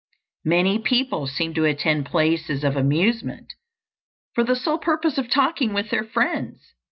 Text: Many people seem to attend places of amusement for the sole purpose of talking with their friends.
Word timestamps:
Many 0.45 0.79
people 0.79 1.27
seem 1.27 1.53
to 1.53 1.65
attend 1.65 2.07
places 2.07 2.63
of 2.63 2.75
amusement 2.75 3.53
for 4.33 4.43
the 4.43 4.55
sole 4.55 4.79
purpose 4.79 5.19
of 5.19 5.29
talking 5.29 5.73
with 5.73 5.91
their 5.91 6.03
friends. 6.05 6.73